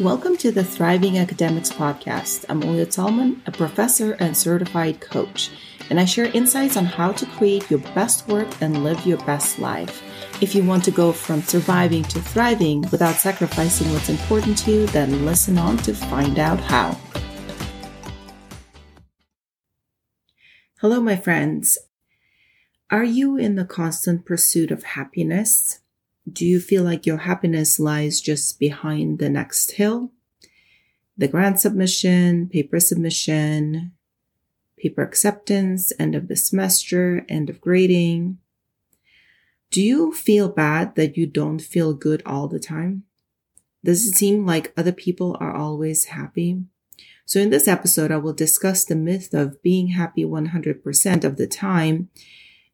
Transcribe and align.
Welcome 0.00 0.38
to 0.38 0.50
the 0.50 0.64
Thriving 0.64 1.18
Academics 1.18 1.70
Podcast. 1.70 2.46
I'm 2.48 2.62
Olia 2.62 2.86
Talman, 2.86 3.42
a 3.44 3.52
professor 3.52 4.14
and 4.14 4.34
certified 4.34 4.98
coach, 4.98 5.50
and 5.90 6.00
I 6.00 6.06
share 6.06 6.34
insights 6.34 6.78
on 6.78 6.86
how 6.86 7.12
to 7.12 7.26
create 7.26 7.70
your 7.70 7.80
best 7.94 8.26
work 8.26 8.48
and 8.62 8.82
live 8.82 9.04
your 9.04 9.18
best 9.26 9.58
life. 9.58 10.02
If 10.40 10.54
you 10.54 10.64
want 10.64 10.84
to 10.84 10.90
go 10.90 11.12
from 11.12 11.42
surviving 11.42 12.02
to 12.04 12.22
thriving 12.22 12.80
without 12.90 13.16
sacrificing 13.16 13.92
what's 13.92 14.08
important 14.08 14.56
to 14.60 14.70
you, 14.70 14.86
then 14.86 15.26
listen 15.26 15.58
on 15.58 15.76
to 15.76 15.92
find 15.92 16.38
out 16.38 16.60
how. 16.60 16.98
Hello, 20.80 21.02
my 21.02 21.16
friends. 21.16 21.76
Are 22.90 23.04
you 23.04 23.36
in 23.36 23.56
the 23.56 23.66
constant 23.66 24.24
pursuit 24.24 24.70
of 24.70 24.82
happiness? 24.82 25.80
Do 26.30 26.44
you 26.44 26.60
feel 26.60 26.82
like 26.82 27.06
your 27.06 27.18
happiness 27.18 27.80
lies 27.80 28.20
just 28.20 28.58
behind 28.58 29.18
the 29.18 29.30
next 29.30 29.72
hill? 29.72 30.12
The 31.16 31.28
grant 31.28 31.60
submission, 31.60 32.48
paper 32.48 32.80
submission, 32.80 33.92
paper 34.78 35.02
acceptance, 35.02 35.92
end 35.98 36.14
of 36.14 36.28
the 36.28 36.36
semester, 36.36 37.24
end 37.28 37.50
of 37.50 37.60
grading. 37.60 38.38
Do 39.70 39.82
you 39.82 40.12
feel 40.12 40.48
bad 40.48 40.94
that 40.96 41.16
you 41.16 41.26
don't 41.26 41.60
feel 41.60 41.94
good 41.94 42.22
all 42.26 42.48
the 42.48 42.58
time? 42.58 43.04
Does 43.84 44.06
it 44.06 44.14
seem 44.14 44.44
like 44.44 44.72
other 44.76 44.92
people 44.92 45.36
are 45.40 45.54
always 45.54 46.06
happy? 46.06 46.64
So 47.24 47.38
in 47.40 47.50
this 47.50 47.68
episode, 47.68 48.10
I 48.10 48.16
will 48.16 48.32
discuss 48.32 48.84
the 48.84 48.96
myth 48.96 49.32
of 49.32 49.62
being 49.62 49.88
happy 49.88 50.24
100% 50.24 51.24
of 51.24 51.36
the 51.36 51.46
time 51.46 52.08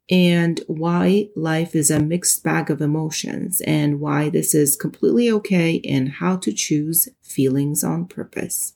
and 0.09 0.61
why 0.67 1.29
life 1.35 1.75
is 1.75 1.91
a 1.91 2.01
mixed 2.01 2.45
bag 2.45 2.71
of 2.71 2.81
emotions 2.81 3.61
and 3.63 4.01
why 4.01 4.29
this 4.29 4.55
is 4.55 4.77
completely 4.77 5.31
okay 5.31 5.81
and 5.85 6.09
how 6.09 6.37
to 6.37 6.53
choose 6.53 7.09
feelings 7.23 7.83
on 7.83 8.07
purpose. 8.07 8.75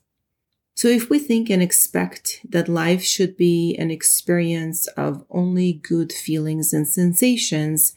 So 0.75 0.87
if 0.87 1.09
we 1.09 1.19
think 1.19 1.49
and 1.49 1.61
expect 1.61 2.41
that 2.49 2.67
life 2.67 3.03
should 3.03 3.37
be 3.37 3.75
an 3.77 3.91
experience 3.91 4.87
of 4.87 5.25
only 5.29 5.73
good 5.73 6.11
feelings 6.11 6.73
and 6.73 6.87
sensations, 6.87 7.93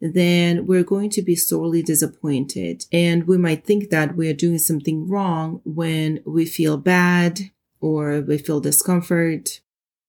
then 0.00 0.66
we're 0.66 0.82
going 0.82 1.10
to 1.10 1.22
be 1.22 1.36
sorely 1.36 1.82
disappointed. 1.82 2.84
And 2.92 3.26
we 3.26 3.38
might 3.38 3.64
think 3.64 3.90
that 3.90 4.16
we're 4.16 4.34
doing 4.34 4.58
something 4.58 5.08
wrong 5.08 5.60
when 5.64 6.20
we 6.26 6.44
feel 6.44 6.76
bad 6.76 7.50
or 7.80 8.20
we 8.20 8.38
feel 8.38 8.60
discomfort 8.60 9.60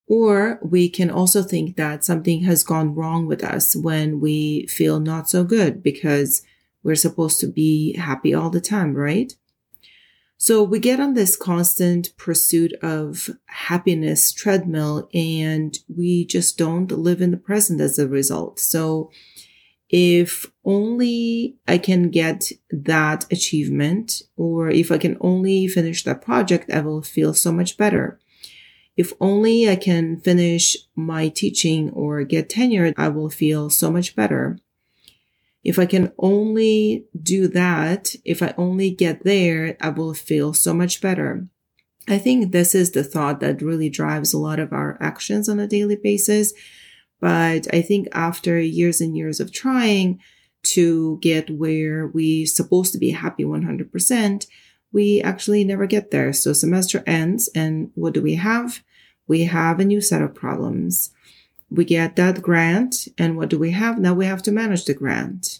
or 0.07 0.59
we 0.61 0.89
can 0.89 1.09
also 1.09 1.43
think 1.43 1.75
that 1.75 2.05
something 2.05 2.43
has 2.43 2.63
gone 2.63 2.95
wrong 2.95 3.27
with 3.27 3.43
us 3.43 3.75
when 3.75 4.19
we 4.19 4.65
feel 4.67 4.99
not 4.99 5.29
so 5.29 5.43
good 5.43 5.83
because 5.83 6.41
we're 6.81 6.95
supposed 6.95 7.39
to 7.41 7.47
be 7.47 7.95
happy 7.97 8.33
all 8.33 8.49
the 8.49 8.61
time, 8.61 8.93
right? 8.93 9.33
So 10.37 10.63
we 10.63 10.79
get 10.79 10.99
on 10.99 11.15
this 11.15 11.35
constant 11.35 12.15
pursuit 12.15 12.71
of 12.81 13.29
happiness 13.47 14.31
treadmill 14.31 15.09
and 15.13 15.77
we 15.93 16.25
just 16.25 16.57
don't 16.57 16.91
live 16.91 17.21
in 17.21 17.31
the 17.31 17.37
present 17.37 17.81
as 17.81 17.97
a 17.97 18.07
result. 18.07 18.59
So 18.59 19.09
if 19.89 20.45
only 20.63 21.57
I 21.67 21.79
can 21.79 22.11
get 22.11 22.51
that 22.69 23.25
achievement 23.31 24.21
or 24.35 24.69
if 24.69 24.91
I 24.91 24.99
can 24.99 25.17
only 25.21 25.67
finish 25.67 26.03
that 26.03 26.21
project, 26.21 26.71
I 26.71 26.81
will 26.81 27.01
feel 27.01 27.33
so 27.33 27.51
much 27.51 27.75
better. 27.75 28.19
If 28.97 29.13
only 29.21 29.69
I 29.69 29.75
can 29.75 30.19
finish 30.19 30.75
my 30.95 31.29
teaching 31.29 31.91
or 31.91 32.23
get 32.23 32.49
tenured, 32.49 32.95
I 32.97 33.09
will 33.09 33.29
feel 33.29 33.69
so 33.69 33.91
much 33.91 34.15
better. 34.15 34.57
If 35.63 35.77
I 35.77 35.85
can 35.85 36.11
only 36.17 37.05
do 37.21 37.47
that, 37.49 38.15
if 38.25 38.41
I 38.41 38.55
only 38.57 38.89
get 38.89 39.23
there, 39.23 39.77
I 39.79 39.89
will 39.89 40.15
feel 40.15 40.53
so 40.53 40.73
much 40.73 40.99
better. 40.99 41.47
I 42.07 42.17
think 42.17 42.51
this 42.51 42.73
is 42.73 42.91
the 42.91 43.03
thought 43.03 43.39
that 43.41 43.61
really 43.61 43.89
drives 43.89 44.33
a 44.33 44.39
lot 44.39 44.59
of 44.59 44.73
our 44.73 44.97
actions 44.99 45.47
on 45.47 45.59
a 45.59 45.67
daily 45.67 45.97
basis. 45.97 46.53
But 47.19 47.67
I 47.73 47.81
think 47.81 48.07
after 48.13 48.59
years 48.59 49.01
and 49.01 49.15
years 49.15 49.39
of 49.39 49.51
trying 49.51 50.21
to 50.63 51.19
get 51.21 51.49
where 51.49 52.07
we're 52.07 52.45
supposed 52.45 52.93
to 52.93 52.97
be 52.97 53.11
happy 53.11 53.43
100%, 53.43 54.47
we 54.91 55.21
actually 55.21 55.63
never 55.63 55.85
get 55.85 56.11
there. 56.11 56.31
So 56.33 56.53
semester 56.53 57.03
ends 57.05 57.49
and 57.53 57.91
what 57.93 58.13
do 58.13 58.21
we 58.21 58.35
have? 58.35 58.81
We 59.27 59.43
have 59.43 59.79
a 59.79 59.85
new 59.85 60.01
set 60.01 60.21
of 60.21 60.33
problems. 60.33 61.11
We 61.69 61.85
get 61.85 62.15
that 62.15 62.41
grant 62.41 63.07
and 63.17 63.37
what 63.37 63.49
do 63.49 63.59
we 63.59 63.71
have? 63.71 63.99
Now 63.99 64.13
we 64.13 64.25
have 64.25 64.41
to 64.43 64.51
manage 64.51 64.85
the 64.85 64.93
grant. 64.93 65.59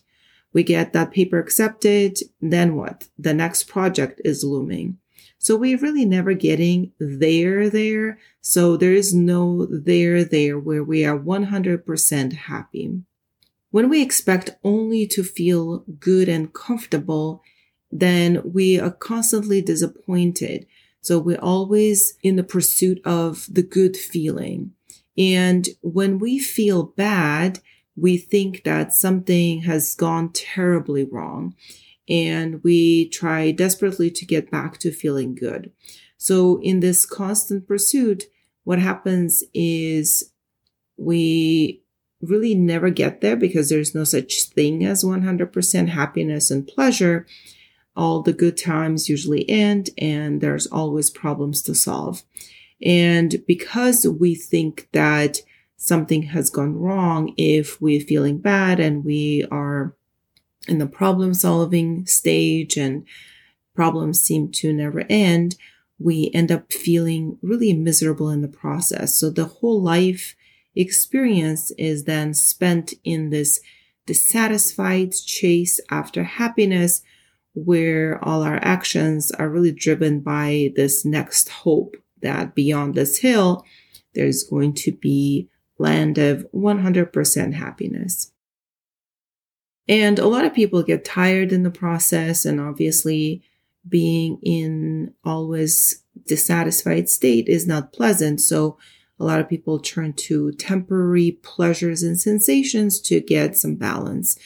We 0.54 0.64
get 0.64 0.94
that 0.94 1.12
paper 1.12 1.38
accepted. 1.38 2.20
Then 2.42 2.76
what? 2.76 3.10
The 3.20 3.34
next 3.34 3.64
project 3.64 4.22
is 4.24 4.44
looming. 4.44 4.98
So 5.40 5.56
we're 5.56 5.78
really 5.78 6.06
never 6.06 6.34
getting 6.34 6.94
there, 7.00 7.70
there. 7.70 8.20
So 8.42 8.76
there 8.76 8.94
is 8.94 9.14
no 9.14 9.66
there, 9.66 10.24
there 10.24 10.58
where 10.58 10.84
we 10.84 11.06
are 11.06 11.20
100% 11.20 12.34
happy. 12.34 13.02
When 13.70 13.90
we 13.90 14.02
expect 14.02 14.58
only 14.64 15.06
to 15.08 15.24
feel 15.24 15.84
good 16.00 16.30
and 16.30 16.54
comfortable, 16.54 17.44
then 17.92 18.42
we 18.44 18.80
are 18.80 18.92
constantly 18.92 19.62
disappointed. 19.62 20.66
So 21.08 21.20
we're 21.20 21.40
always 21.40 22.18
in 22.22 22.36
the 22.36 22.44
pursuit 22.44 23.00
of 23.06 23.48
the 23.50 23.64
good 23.64 23.96
feeling. 23.96 24.74
And 25.18 25.66
when 25.80 26.20
we 26.20 26.38
feel 26.38 26.84
bad, 26.84 27.62
we 27.96 28.18
think 28.18 28.66
that 28.66 28.92
something 28.92 29.62
has 29.62 29.96
gone 29.96 30.34
terribly 30.34 31.06
wrong 31.06 31.56
and 32.10 32.62
we 32.62 33.08
try 33.08 33.52
desperately 33.52 34.12
to 34.12 34.26
get 34.26 34.52
back 34.52 34.80
to 34.80 34.92
feeling 34.92 35.34
good. 35.34 35.72
So 36.18 36.60
in 36.62 36.82
this 36.82 37.06
constant 37.06 37.70
pursuit, 37.70 38.26
what 38.66 38.80
happens 38.80 39.46
is 39.54 40.34
we 40.98 41.84
really 42.22 42.54
never 42.54 42.90
get 42.90 43.22
there 43.22 43.38
because 43.38 43.70
there's 43.70 43.96
no 43.96 44.04
such 44.04 44.44
thing 44.44 44.84
as 44.84 45.06
100% 45.06 45.88
happiness 45.88 46.52
and 46.52 46.68
pleasure 46.68 47.26
all 47.98 48.22
the 48.22 48.34
good 48.34 48.56
times 48.56 49.10
usually 49.10 49.50
end 49.50 49.90
and 49.98 50.40
there's 50.40 50.68
always 50.68 51.10
problems 51.10 51.62
to 51.64 51.76
solve. 51.76 52.24
And 52.82 53.44
because 53.48 54.08
we 54.08 54.36
think 54.36 54.88
that 54.94 55.40
something 55.78 56.24
has 56.24 56.50
gone 56.50 56.76
wrong, 56.76 57.34
if 57.38 57.82
we're 57.82 58.00
feeling 58.00 58.38
bad 58.38 58.80
and 58.80 59.04
we 59.04 59.46
are 59.52 59.96
in 60.68 60.78
the 60.78 60.88
problem 60.88 61.34
solving 61.34 62.06
stage 62.06 62.78
and 62.78 63.06
problems 63.76 64.22
seem 64.22 64.52
to 64.52 64.72
never 64.72 65.04
end, 65.10 65.56
we 66.00 66.30
end 66.34 66.52
up 66.52 66.72
feeling 66.72 67.38
really 67.42 67.74
miserable 67.74 68.30
in 68.30 68.42
the 68.42 68.48
process. 68.48 69.18
So 69.18 69.30
the 69.30 69.46
whole 69.46 69.82
life 69.82 70.36
experience 70.76 71.72
is 71.72 72.04
then 72.04 72.36
spent 72.36 72.94
in 73.04 73.32
this 73.32 73.60
dissatisfied 74.06 75.14
chase 75.14 75.80
after 75.90 76.24
happiness 76.24 77.02
where 77.66 78.24
all 78.24 78.44
our 78.44 78.60
actions 78.62 79.32
are 79.32 79.50
really 79.50 79.72
driven 79.72 80.20
by 80.20 80.72
this 80.76 81.04
next 81.04 81.50
hope 81.50 81.98
that 82.22 82.54
beyond 82.54 82.94
this 82.94 83.18
hill, 83.18 83.66
there's 84.14 84.44
going 84.44 84.74
to 84.74 84.92
be 84.92 85.50
land 85.80 86.18
of 86.18 86.46
100% 86.54 87.54
happiness. 87.54 88.32
And 89.88 90.20
a 90.20 90.28
lot 90.28 90.46
of 90.46 90.54
people 90.54 90.84
get 90.84 91.06
tired 91.06 91.52
in 91.52 91.64
the 91.64 91.72
process 91.72 92.46
and 92.46 92.60
obviously 92.60 93.42
being 93.88 94.40
in 94.44 95.14
always 95.24 96.04
dissatisfied 96.28 97.10
state 97.10 97.48
is 97.48 97.66
not 97.66 97.94
pleasant. 97.94 98.42
So 98.42 98.78
a 99.20 99.24
lot 99.24 99.40
of 99.40 99.50
people 99.50 99.80
turn 99.80 100.14
to 100.14 100.52
temporary 100.52 101.40
pleasures 101.42 102.04
and 102.04 102.20
sensations 102.20 103.00
to 103.02 103.20
get 103.20 103.58
some 103.58 103.76
balance. 103.76 104.38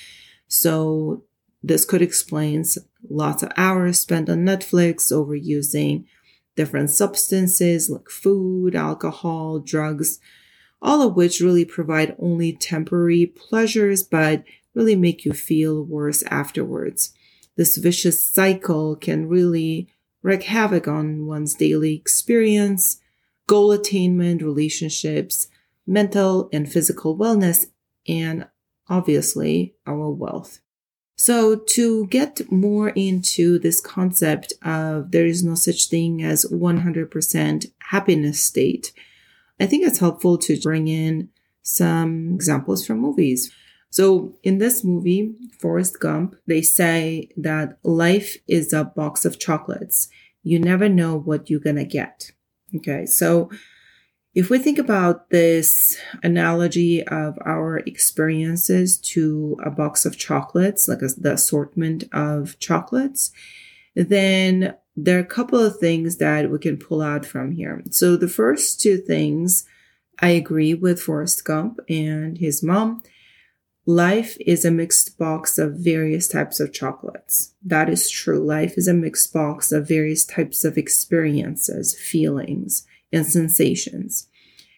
So 0.47 1.23
this 1.63 1.85
could 1.85 2.01
explain 2.01 2.63
lots 3.09 3.43
of 3.43 3.51
hours 3.57 3.99
spent 3.99 4.29
on 4.29 4.39
Netflix 4.39 5.11
overusing 5.11 6.05
different 6.55 6.89
substances 6.89 7.89
like 7.89 8.09
food, 8.09 8.75
alcohol, 8.75 9.59
drugs, 9.59 10.19
all 10.81 11.07
of 11.07 11.15
which 11.15 11.39
really 11.39 11.65
provide 11.65 12.15
only 12.19 12.53
temporary 12.53 13.25
pleasures, 13.25 14.03
but 14.03 14.43
really 14.73 14.95
make 14.95 15.25
you 15.25 15.33
feel 15.33 15.83
worse 15.83 16.23
afterwards. 16.23 17.13
This 17.55 17.77
vicious 17.77 18.25
cycle 18.25 18.95
can 18.95 19.27
really 19.27 19.89
wreak 20.23 20.43
havoc 20.43 20.87
on 20.87 21.25
one's 21.25 21.53
daily 21.53 21.95
experience, 21.95 22.99
goal 23.47 23.71
attainment, 23.71 24.41
relationships, 24.41 25.47
mental 25.85 26.49
and 26.53 26.71
physical 26.71 27.17
wellness, 27.17 27.65
and 28.07 28.47
obviously 28.87 29.75
our 29.85 30.09
wealth. 30.09 30.59
So 31.21 31.55
to 31.55 32.07
get 32.07 32.51
more 32.51 32.89
into 32.89 33.59
this 33.59 33.79
concept 33.79 34.53
of 34.63 35.11
there 35.11 35.27
is 35.27 35.43
no 35.43 35.53
such 35.53 35.87
thing 35.87 36.23
as 36.23 36.45
100% 36.45 37.71
happiness 37.77 38.39
state, 38.43 38.91
I 39.59 39.67
think 39.67 39.85
it's 39.85 39.99
helpful 39.99 40.39
to 40.39 40.59
bring 40.59 40.87
in 40.87 41.29
some 41.61 42.33
examples 42.33 42.83
from 42.83 42.97
movies. 42.97 43.51
So 43.91 44.35
in 44.41 44.57
this 44.57 44.83
movie, 44.83 45.35
Forrest 45.59 45.99
Gump, 45.99 46.37
they 46.47 46.63
say 46.63 47.29
that 47.37 47.77
life 47.83 48.37
is 48.47 48.73
a 48.73 48.83
box 48.83 49.23
of 49.23 49.37
chocolates. 49.37 50.09
You 50.41 50.57
never 50.57 50.89
know 50.89 51.19
what 51.19 51.51
you're 51.51 51.59
going 51.59 51.75
to 51.75 51.85
get. 51.85 52.31
Okay. 52.77 53.05
So 53.05 53.51
if 54.33 54.49
we 54.49 54.59
think 54.59 54.77
about 54.77 55.29
this 55.29 55.97
analogy 56.23 57.05
of 57.05 57.37
our 57.45 57.79
experiences 57.79 58.97
to 58.97 59.57
a 59.63 59.69
box 59.69 60.05
of 60.05 60.17
chocolates, 60.17 60.87
like 60.87 61.01
a, 61.01 61.07
the 61.07 61.33
assortment 61.33 62.05
of 62.13 62.57
chocolates, 62.59 63.31
then 63.93 64.75
there 64.95 65.17
are 65.17 65.21
a 65.21 65.25
couple 65.25 65.59
of 65.59 65.77
things 65.77 66.17
that 66.17 66.49
we 66.49 66.59
can 66.59 66.77
pull 66.77 67.01
out 67.01 67.25
from 67.25 67.51
here. 67.51 67.81
So 67.89 68.15
the 68.15 68.29
first 68.29 68.79
two 68.79 68.97
things, 68.97 69.65
I 70.21 70.29
agree 70.29 70.73
with 70.73 71.01
Forrest 71.01 71.43
Gump 71.43 71.79
and 71.89 72.37
his 72.37 72.63
mom. 72.63 73.03
Life 73.85 74.37
is 74.39 74.63
a 74.63 74.71
mixed 74.71 75.17
box 75.17 75.57
of 75.57 75.73
various 75.73 76.27
types 76.27 76.59
of 76.59 76.71
chocolates. 76.71 77.53
That 77.65 77.89
is 77.89 78.09
true. 78.09 78.39
Life 78.39 78.77
is 78.77 78.87
a 78.87 78.93
mixed 78.93 79.33
box 79.33 79.71
of 79.73 79.87
various 79.87 80.23
types 80.23 80.63
of 80.63 80.77
experiences, 80.77 81.97
feelings, 81.97 82.85
and 83.11 83.25
sensations. 83.25 84.27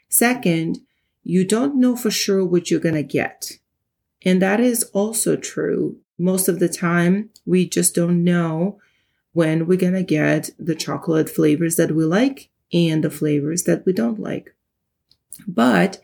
Second, 0.09 0.80
you 1.24 1.45
don't 1.45 1.75
know 1.75 1.95
for 1.95 2.12
sure 2.12 2.45
what 2.45 2.69
you're 2.69 2.80
going 2.80 2.95
to 2.95 3.03
get. 3.03 3.53
And 4.24 4.41
that 4.41 4.59
is 4.59 4.83
also 4.94 5.35
true. 5.35 5.97
Most 6.18 6.47
of 6.47 6.59
the 6.59 6.69
time, 6.69 7.30
we 7.45 7.68
just 7.68 7.95
don't 7.95 8.24
know 8.24 8.80
when 9.33 9.65
we're 9.65 9.77
going 9.77 9.94
to 9.94 10.03
get 10.03 10.51
the 10.59 10.75
chocolate 10.75 11.30
flavors 11.30 11.75
that 11.75 11.91
we 11.91 12.06
like 12.06 12.50
and 12.71 13.03
the 13.03 13.09
flavors 13.09 13.63
that 13.63 13.85
we 13.85 13.94
don't 13.94 14.19
like. 14.19 14.56
But 15.47 16.00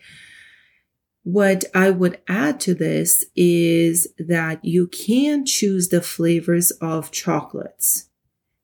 what 1.24 1.66
I 1.76 1.92
would 1.92 2.20
add 2.28 2.60
to 2.62 2.74
this 2.74 3.24
is 3.36 4.08
that 4.18 4.64
you 4.66 4.88
can 4.88 5.46
choose 5.46 5.90
the 5.90 6.02
flavors 6.02 6.72
of 6.82 7.12
chocolates. 7.12 8.09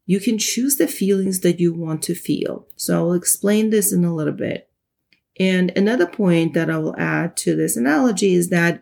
You 0.06 0.20
can 0.20 0.38
choose 0.38 0.76
the 0.76 0.88
feelings 0.88 1.40
that 1.42 1.60
you 1.60 1.74
want 1.74 2.04
to 2.04 2.16
feel. 2.16 2.68
So 2.76 2.98
I'll 2.98 3.14
explain 3.14 3.70
this 3.70 3.92
in 3.92 4.06
a 4.06 4.14
little 4.14 4.34
bit. 4.34 4.70
And 5.40 5.72
another 5.76 6.06
point 6.06 6.54
that 6.54 6.70
I 6.70 6.78
will 6.78 6.96
add 6.98 7.36
to 7.38 7.56
this 7.56 7.76
analogy 7.76 8.34
is 8.34 8.50
that 8.50 8.82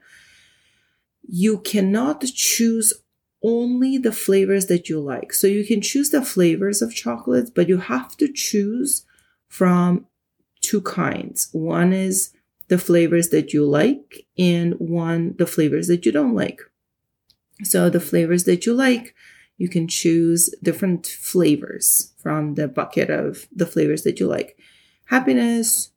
you 1.28 1.60
cannot 1.60 2.22
choose 2.22 2.94
only 3.42 3.98
the 3.98 4.12
flavors 4.12 4.68
that 4.68 4.90
you 4.90 5.00
like. 5.00 5.34
So 5.34 5.48
you 5.48 5.66
can 5.66 5.82
choose 5.82 6.10
the 6.10 6.22
flavors 6.22 6.82
of 6.82 6.94
chocolates, 6.94 7.50
but 7.50 7.68
you 7.68 7.78
have 7.78 8.16
to 8.18 8.32
choose 8.32 9.06
from 9.48 10.08
two 10.62 10.82
kinds. 10.82 11.50
One 11.52 11.92
is 11.94 12.32
the 12.70 12.78
flavors 12.78 13.30
that 13.30 13.54
you 13.54 13.66
like 13.66 14.26
and 14.38 14.76
one 14.76 15.36
the 15.38 15.46
flavors 15.46 15.88
that 15.88 16.06
you 16.06 16.12
don't 16.12 16.36
like. 16.36 16.62
So 17.64 17.90
the 17.90 18.00
flavors 18.00 18.46
that 18.46 18.66
you 18.66 18.74
like, 18.74 19.14
you 19.58 19.70
can 19.70 19.88
choose 19.88 20.54
different 20.62 21.06
flavors 21.06 22.14
from 22.22 22.56
the 22.56 22.68
bucket 22.68 23.10
of 23.10 23.48
the 23.56 23.66
flavors 23.66 24.04
that 24.04 24.20
you 24.20 24.28
like. 24.28 24.58
Happiness, 25.06 25.92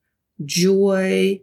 joy, 0.44 1.40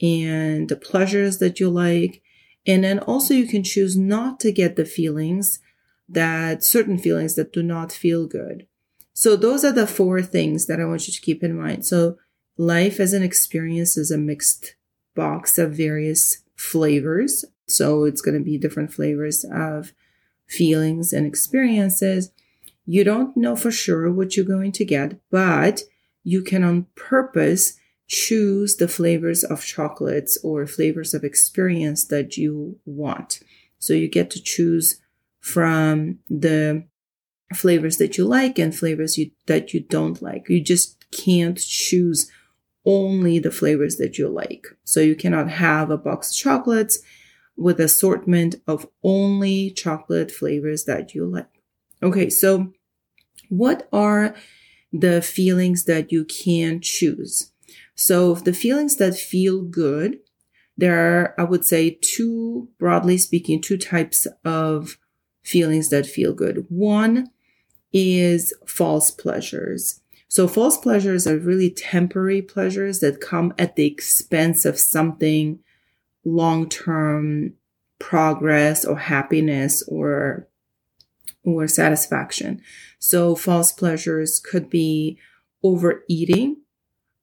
and 0.00 0.68
the 0.68 0.76
pleasures 0.76 1.38
that 1.38 1.58
you 1.58 1.68
like. 1.68 2.22
And 2.66 2.84
then 2.84 2.98
also 3.00 3.34
you 3.34 3.46
can 3.46 3.62
choose 3.62 3.96
not 3.96 4.40
to 4.40 4.52
get 4.52 4.76
the 4.76 4.84
feelings 4.84 5.60
that 6.08 6.62
certain 6.62 6.98
feelings 6.98 7.34
that 7.34 7.52
do 7.52 7.62
not 7.62 7.92
feel 7.92 8.26
good. 8.26 8.66
So 9.12 9.34
those 9.34 9.64
are 9.64 9.72
the 9.72 9.86
four 9.86 10.22
things 10.22 10.66
that 10.66 10.80
I 10.80 10.84
want 10.84 11.08
you 11.08 11.14
to 11.14 11.20
keep 11.20 11.42
in 11.42 11.58
mind. 11.58 11.86
So 11.86 12.18
life 12.56 13.00
as 13.00 13.12
an 13.12 13.22
experience 13.22 13.96
is 13.96 14.10
a 14.10 14.18
mixed 14.18 14.76
box 15.14 15.58
of 15.58 15.72
various 15.72 16.42
flavors. 16.54 17.44
So 17.66 18.04
it's 18.04 18.20
going 18.20 18.36
to 18.36 18.44
be 18.44 18.58
different 18.58 18.92
flavors 18.92 19.44
of 19.50 19.92
feelings 20.46 21.12
and 21.12 21.26
experiences. 21.26 22.30
You 22.84 23.04
don't 23.04 23.36
know 23.36 23.56
for 23.56 23.70
sure 23.70 24.10
what 24.12 24.36
you're 24.36 24.46
going 24.46 24.72
to 24.72 24.84
get, 24.84 25.18
but 25.30 25.82
you 26.22 26.42
can 26.42 26.62
on 26.64 26.86
purpose 26.94 27.78
choose 28.08 28.76
the 28.76 28.88
flavors 28.88 29.42
of 29.42 29.64
chocolates 29.64 30.38
or 30.44 30.66
flavors 30.66 31.12
of 31.12 31.24
experience 31.24 32.04
that 32.04 32.36
you 32.36 32.78
want. 32.84 33.40
So 33.78 33.92
you 33.92 34.08
get 34.08 34.30
to 34.30 34.42
choose 34.42 35.00
from 35.40 36.20
the 36.30 36.84
flavors 37.54 37.98
that 37.98 38.16
you 38.18 38.24
like 38.24 38.58
and 38.58 38.74
flavors 38.74 39.18
you, 39.18 39.30
that 39.46 39.74
you 39.74 39.80
don't 39.80 40.20
like. 40.22 40.48
You 40.48 40.60
just 40.60 41.04
can't 41.10 41.58
choose 41.58 42.30
only 42.84 43.38
the 43.38 43.50
flavors 43.50 43.96
that 43.96 44.18
you 44.18 44.28
like. 44.28 44.66
So 44.84 45.00
you 45.00 45.16
cannot 45.16 45.50
have 45.50 45.90
a 45.90 45.98
box 45.98 46.30
of 46.30 46.36
chocolates 46.36 47.00
with 47.56 47.80
assortment 47.80 48.56
of 48.66 48.86
only 49.02 49.70
chocolate 49.70 50.30
flavors 50.30 50.84
that 50.84 51.14
you 51.14 51.26
like. 51.26 51.62
Okay, 52.02 52.28
so 52.28 52.72
what 53.48 53.88
are 53.92 54.34
the 54.92 55.22
feelings 55.22 55.84
that 55.84 56.12
you 56.12 56.24
can 56.24 56.80
choose? 56.80 57.52
So 57.94 58.34
the 58.34 58.52
feelings 58.52 58.96
that 58.96 59.14
feel 59.16 59.62
good, 59.62 60.18
there 60.76 60.98
are, 60.98 61.34
I 61.38 61.44
would 61.44 61.64
say, 61.64 61.98
two, 62.02 62.68
broadly 62.78 63.16
speaking, 63.16 63.62
two 63.62 63.78
types 63.78 64.26
of 64.44 64.98
feelings 65.42 65.88
that 65.88 66.06
feel 66.06 66.34
good. 66.34 66.66
One 66.68 67.30
is 67.92 68.52
false 68.66 69.10
pleasures. 69.10 70.00
So 70.28 70.48
false 70.48 70.76
pleasures 70.76 71.26
are 71.26 71.38
really 71.38 71.70
temporary 71.70 72.42
pleasures 72.42 73.00
that 73.00 73.20
come 73.20 73.54
at 73.58 73.76
the 73.76 73.86
expense 73.86 74.64
of 74.64 74.78
something 74.78 75.60
long-term 76.26 77.54
progress 77.98 78.84
or 78.84 78.98
happiness 78.98 79.82
or 79.88 80.48
or 81.44 81.68
satisfaction. 81.68 82.60
So 82.98 83.36
false 83.36 83.72
pleasures 83.72 84.40
could 84.40 84.68
be 84.68 85.18
overeating 85.62 86.56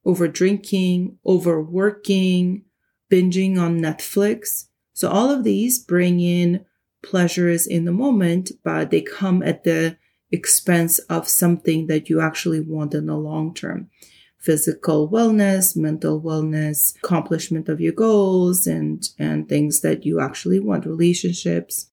over 0.05 0.27
drinking, 0.27 1.17
overworking, 1.25 2.63
binging 3.11 3.59
on 3.59 3.79
Netflix. 3.79 4.67
So 4.93 5.09
all 5.09 5.29
of 5.29 5.43
these 5.43 5.79
bring 5.79 6.21
in 6.21 6.65
pleasures 7.01 7.67
in 7.67 7.83
the 7.83 7.91
moment, 7.91 8.51
but 8.63 8.91
they 8.91 9.01
come 9.01 9.43
at 9.43 9.65
the 9.65 9.97
expense 10.31 10.99
of 10.99 11.27
something 11.27 11.87
that 11.87 12.09
you 12.09 12.21
actually 12.21 12.61
want 12.61 12.93
in 12.93 13.07
the 13.07 13.15
long 13.15 13.53
term. 13.53 13.89
Physical 14.43 15.09
wellness, 15.09 15.75
mental 15.75 16.21
wellness, 16.21 16.97
accomplishment 16.97 17.69
of 17.69 17.79
your 17.79 17.93
goals 17.93 18.67
and, 18.67 19.07
and 19.17 19.47
things 19.47 19.79
that 19.81 20.05
you 20.05 20.19
actually 20.19 20.59
want, 20.59 20.85
relationships. 20.85 21.89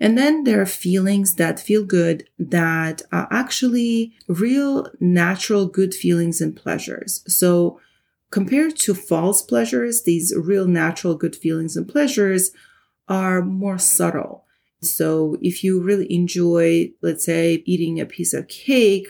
And 0.00 0.18
then 0.18 0.42
there 0.42 0.60
are 0.60 0.66
feelings 0.66 1.36
that 1.36 1.60
feel 1.60 1.84
good 1.84 2.28
that 2.36 3.02
are 3.12 3.28
actually 3.30 4.12
real 4.26 4.88
natural 4.98 5.66
good 5.66 5.94
feelings 5.94 6.40
and 6.40 6.56
pleasures. 6.56 7.22
So 7.28 7.80
compared 8.30 8.74
to 8.78 8.94
false 8.94 9.42
pleasures, 9.42 10.02
these 10.02 10.34
real 10.36 10.66
natural 10.66 11.14
good 11.14 11.36
feelings 11.36 11.76
and 11.76 11.88
pleasures 11.88 12.50
are 13.06 13.42
more 13.42 13.78
subtle. 13.78 14.44
So 14.80 15.36
if 15.40 15.62
you 15.62 15.80
really 15.80 16.12
enjoy, 16.12 16.90
let's 17.00 17.24
say, 17.24 17.62
eating 17.64 18.00
a 18.00 18.06
piece 18.06 18.34
of 18.34 18.48
cake, 18.48 19.06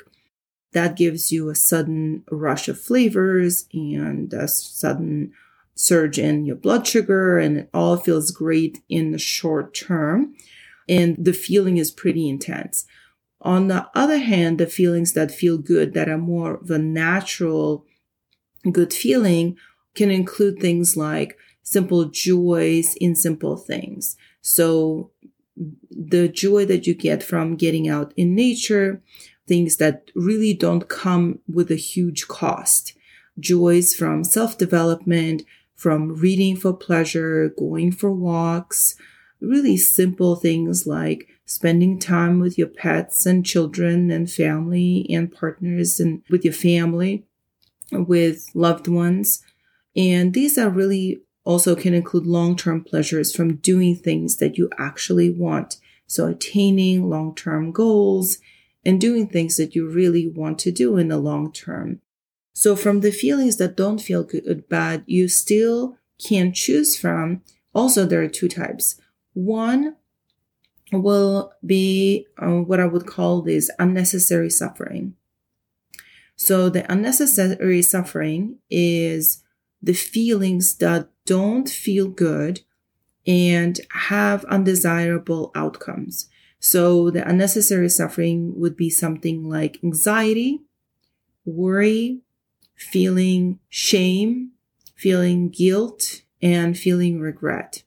that 0.72 0.96
gives 0.96 1.30
you 1.30 1.48
a 1.48 1.54
sudden 1.54 2.24
rush 2.30 2.68
of 2.68 2.80
flavors 2.80 3.66
and 3.72 4.32
a 4.32 4.48
sudden 4.48 5.32
surge 5.74 6.18
in 6.18 6.44
your 6.44 6.56
blood 6.56 6.86
sugar 6.86 7.38
and 7.38 7.58
it 7.58 7.70
all 7.72 7.96
feels 7.96 8.30
great 8.30 8.82
in 8.88 9.10
the 9.12 9.18
short 9.18 9.74
term 9.74 10.34
and 10.88 11.16
the 11.18 11.32
feeling 11.32 11.76
is 11.76 11.90
pretty 11.90 12.28
intense. 12.28 12.86
On 13.40 13.68
the 13.68 13.88
other 13.94 14.18
hand, 14.18 14.58
the 14.58 14.66
feelings 14.66 15.14
that 15.14 15.30
feel 15.30 15.58
good, 15.58 15.94
that 15.94 16.08
are 16.08 16.18
more 16.18 16.54
of 16.54 16.70
a 16.70 16.78
natural 16.78 17.84
good 18.70 18.92
feeling, 18.92 19.56
can 19.94 20.10
include 20.10 20.58
things 20.58 20.96
like 20.96 21.36
simple 21.62 22.04
joys 22.06 22.94
in 23.00 23.14
simple 23.14 23.56
things. 23.56 24.16
So 24.40 25.10
the 25.90 26.28
joy 26.28 26.64
that 26.66 26.86
you 26.86 26.94
get 26.94 27.22
from 27.22 27.56
getting 27.56 27.88
out 27.88 28.12
in 28.16 28.34
nature, 28.34 29.02
things 29.46 29.76
that 29.76 30.10
really 30.14 30.54
don't 30.54 30.88
come 30.88 31.40
with 31.52 31.70
a 31.70 31.76
huge 31.76 32.28
cost, 32.28 32.94
joys 33.38 33.94
from 33.94 34.24
self 34.24 34.56
development, 34.56 35.42
from 35.74 36.14
reading 36.14 36.56
for 36.56 36.72
pleasure, 36.72 37.52
going 37.58 37.92
for 37.92 38.12
walks, 38.12 38.94
really 39.40 39.76
simple 39.76 40.36
things 40.36 40.86
like 40.86 41.28
spending 41.44 41.98
time 41.98 42.38
with 42.38 42.56
your 42.56 42.68
pets 42.68 43.26
and 43.26 43.44
children 43.44 44.10
and 44.10 44.30
family 44.30 45.06
and 45.10 45.32
partners 45.32 45.98
and 45.98 46.22
with 46.30 46.44
your 46.44 46.54
family, 46.54 47.26
with 47.90 48.46
loved 48.54 48.88
ones. 48.88 49.42
And 49.96 50.32
these 50.32 50.56
are 50.56 50.70
really 50.70 51.22
also 51.44 51.74
can 51.74 51.92
include 51.92 52.24
long-term 52.26 52.84
pleasures 52.84 53.34
from 53.34 53.56
doing 53.56 53.96
things 53.96 54.36
that 54.36 54.56
you 54.56 54.70
actually 54.78 55.30
want. 55.30 55.76
So 56.06 56.28
attaining 56.28 57.10
long-term 57.10 57.72
goals 57.72 58.38
and 58.84 59.00
doing 59.00 59.28
things 59.28 59.56
that 59.56 59.74
you 59.74 59.88
really 59.88 60.28
want 60.28 60.58
to 60.60 60.72
do 60.72 60.96
in 60.96 61.08
the 61.08 61.18
long 61.18 61.52
term. 61.52 62.00
So 62.52 62.76
from 62.76 63.00
the 63.00 63.12
feelings 63.12 63.56
that 63.56 63.76
don't 63.76 63.98
feel 63.98 64.24
good, 64.24 64.68
bad, 64.68 65.04
you 65.06 65.28
still 65.28 65.96
can 66.18 66.52
choose 66.52 66.96
from 66.96 67.42
also 67.74 68.04
there 68.04 68.22
are 68.22 68.28
two 68.28 68.48
types. 68.48 69.00
One 69.34 69.96
will 70.92 71.52
be 71.64 72.26
uh, 72.38 72.48
what 72.48 72.80
I 72.80 72.86
would 72.86 73.06
call 73.06 73.40
this 73.40 73.70
unnecessary 73.78 74.50
suffering. 74.50 75.14
So 76.36 76.68
the 76.68 76.90
unnecessary 76.90 77.82
suffering 77.82 78.58
is 78.70 79.42
the 79.80 79.94
feelings 79.94 80.76
that 80.76 81.08
don't 81.24 81.68
feel 81.68 82.08
good 82.08 82.60
and 83.26 83.80
have 83.90 84.44
undesirable 84.46 85.50
outcomes. 85.54 86.28
So 86.64 87.10
the 87.10 87.28
unnecessary 87.28 87.88
suffering 87.88 88.54
would 88.54 88.76
be 88.76 88.88
something 88.88 89.48
like 89.48 89.82
anxiety, 89.82 90.60
worry, 91.44 92.20
feeling 92.76 93.58
shame, 93.68 94.52
feeling 94.94 95.48
guilt, 95.48 96.22
and 96.40 96.78
feeling 96.78 97.18
regret. 97.18 97.82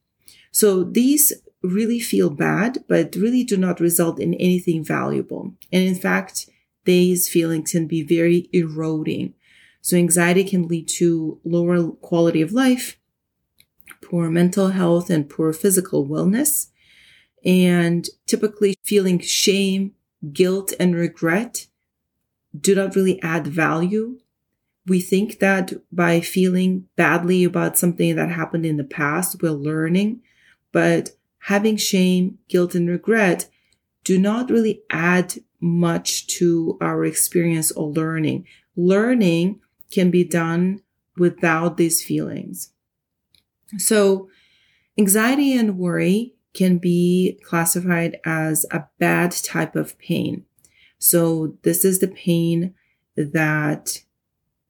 So 0.51 0.83
these 0.83 1.31
really 1.63 2.01
feel 2.01 2.29
bad, 2.29 2.83
but 2.89 3.15
really 3.15 3.45
do 3.45 3.55
not 3.55 3.79
result 3.79 4.19
in 4.19 4.33
anything 4.33 4.83
valuable. 4.83 5.53
And 5.71 5.83
in 5.83 5.95
fact, 5.95 6.49
these 6.83 7.29
feelings 7.29 7.71
can 7.71 7.87
be 7.87 8.03
very 8.03 8.49
eroding. 8.51 9.35
So 9.79 9.95
anxiety 9.95 10.43
can 10.43 10.67
lead 10.67 10.89
to 10.99 11.39
lower 11.45 11.91
quality 11.91 12.41
of 12.41 12.51
life, 12.51 12.97
poor 14.01 14.29
mental 14.29 14.69
health, 14.69 15.09
and 15.09 15.29
poor 15.29 15.53
physical 15.53 16.05
wellness. 16.05 16.67
And 17.45 18.07
typically 18.25 18.75
feeling 18.83 19.19
shame, 19.19 19.93
guilt, 20.33 20.73
and 20.79 20.95
regret 20.95 21.67
do 22.59 22.73
not 22.73 22.95
really 22.95 23.21
add 23.21 23.47
value. 23.47 24.19
We 24.87 24.99
think 25.01 25.39
that 25.39 25.73
by 25.91 26.21
feeling 26.21 26.87
badly 26.95 27.43
about 27.43 27.77
something 27.77 28.15
that 28.15 28.29
happened 28.29 28.65
in 28.65 28.77
the 28.77 28.83
past, 28.83 29.41
we're 29.41 29.51
learning, 29.51 30.21
but 30.71 31.11
having 31.39 31.77
shame, 31.77 32.39
guilt, 32.49 32.75
and 32.75 32.89
regret 32.89 33.47
do 34.03 34.19
not 34.19 34.49
really 34.49 34.81
add 34.89 35.35
much 35.59 36.27
to 36.27 36.77
our 36.79 37.03
experience 37.05 37.71
or 37.71 37.89
learning. 37.89 38.45
Learning 38.75 39.59
can 39.91 40.11
be 40.11 40.23
done 40.23 40.81
without 41.17 41.77
these 41.77 42.03
feelings. 42.03 42.71
So 43.77 44.29
anxiety 44.97 45.57
and 45.57 45.77
worry 45.77 46.34
can 46.55 46.79
be 46.79 47.39
classified 47.43 48.19
as 48.25 48.65
a 48.71 48.85
bad 48.97 49.31
type 49.31 49.75
of 49.75 49.97
pain. 49.99 50.45
So 50.97 51.57
this 51.61 51.85
is 51.85 51.99
the 51.99 52.07
pain 52.07 52.73
that 53.15 54.01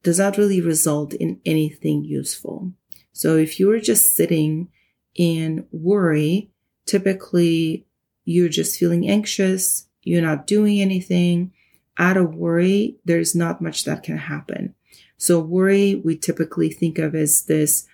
does 0.04 0.20
not 0.20 0.38
really 0.38 0.62
result 0.62 1.14
in 1.14 1.40
anything 1.46 2.04
useful. 2.04 2.74
So 3.14 3.38
if 3.38 3.60
you 3.60 3.72
are 3.72 3.80
just 3.80 4.16
sitting 4.16 4.68
in 5.16 5.66
worry, 5.72 6.52
typically 6.86 7.86
you're 8.26 8.50
just 8.50 8.78
feeling 8.78 9.08
anxious, 9.08 9.88
you're 10.04 10.22
not 10.22 10.48
doing 10.48 10.82
anything. 10.82 11.54
Out 11.98 12.18
of 12.18 12.36
worry, 12.36 12.98
there's 13.06 13.36
not 13.36 13.62
much 13.62 13.86
that 13.86 14.04
can 14.04 14.18
happen. 14.18 14.76
So 15.18 15.40
worry, 15.40 15.96
we 15.96 16.18
typically 16.18 16.70
think 16.70 17.00
of 17.00 17.16
as 17.16 17.44
this 17.44 17.88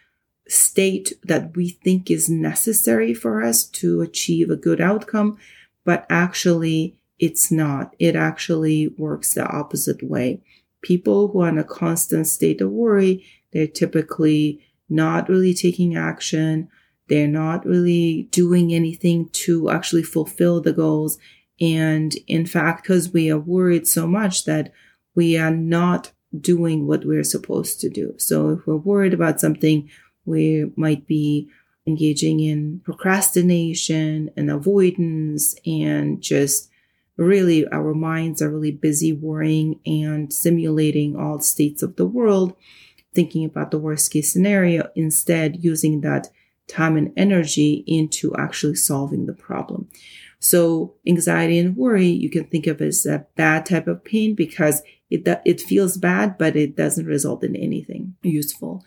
state 0.52 1.14
that 1.24 1.56
we 1.56 1.70
think 1.70 2.12
is 2.12 2.30
necessary 2.30 3.14
for 3.14 3.42
us 3.42 3.64
to 3.66 4.02
achieve 4.02 4.50
a 4.50 4.56
good 4.56 4.82
outcome, 4.82 5.38
but 5.86 6.06
actually 6.10 7.00
it's 7.20 7.52
not. 7.52 7.96
It 8.00 8.16
actually 8.16 8.90
works 8.98 9.34
the 9.34 9.46
opposite 9.46 10.04
way. 10.04 10.42
People 10.82 11.30
who 11.30 11.42
are 11.42 11.50
in 11.50 11.58
a 11.58 11.64
constant 11.64 12.28
state 12.28 12.60
of 12.62 12.72
worry, 12.72 13.26
they're 13.54 13.68
typically 13.68 14.62
not 14.90 15.30
really 15.30 15.54
taking 15.54 15.96
action. 15.96 16.68
They're 17.08 17.28
not 17.28 17.66
really 17.66 18.24
doing 18.32 18.74
anything 18.74 19.30
to 19.34 19.70
actually 19.70 20.04
fulfill 20.04 20.62
the 20.62 20.74
goals. 20.74 21.18
And 21.60 22.16
in 22.28 22.46
fact, 22.46 22.84
because 22.84 23.14
we 23.14 23.32
are 23.32 23.38
worried 23.38 23.88
so 23.88 24.08
much 24.08 24.46
that 24.46 24.74
we 25.16 25.38
are 25.38 25.52
not 25.52 26.12
doing 26.40 26.88
what 26.88 27.06
we're 27.06 27.24
supposed 27.24 27.80
to 27.82 27.90
do. 27.90 28.16
So 28.18 28.50
if 28.52 28.66
we're 28.66 28.78
worried 28.78 29.14
about 29.14 29.40
something, 29.40 29.90
we 30.26 30.72
might 30.76 31.08
be 31.08 31.50
engaging 31.88 32.40
in 32.40 32.80
procrastination 32.84 34.30
and 34.38 34.52
avoidance 34.52 35.56
and 35.66 36.22
just 36.22 36.70
really 37.18 37.68
our 37.70 37.94
minds 37.94 38.42
are 38.42 38.50
really 38.50 38.72
busy 38.72 39.14
worrying 39.14 39.80
and 39.86 40.32
simulating 40.34 41.16
all 41.16 41.40
states 41.40 41.84
of 41.84 41.96
the 41.96 42.06
world, 42.06 42.56
thinking 43.14 43.46
about 43.46 43.72
the 43.72 43.80
worst 43.80 44.12
case 44.12 44.32
scenario, 44.32 44.90
instead 44.96 45.64
using 45.64 46.02
that 46.02 46.28
time 46.68 46.96
and 46.96 47.12
energy 47.18 47.84
into 47.88 48.34
actually 48.36 48.76
solving 48.76 49.26
the 49.26 49.34
problem. 49.34 49.88
So 50.40 50.96
anxiety 51.06 51.60
and 51.60 51.76
worry, 51.76 52.08
you 52.08 52.30
can 52.30 52.46
think 52.46 52.66
of 52.68 52.82
as 52.82 53.06
a 53.06 53.26
bad 53.36 53.66
type 53.66 53.88
of 53.88 54.04
pain 54.04 54.34
because 54.34 54.82
it, 55.10 55.28
it 55.46 55.62
feels 55.62 55.98
bad, 55.98 56.38
but 56.38 56.56
it 56.56 56.76
doesn't 56.76 57.06
result 57.06 57.44
in 57.44 57.56
anything 57.56 58.16
useful. 58.24 58.84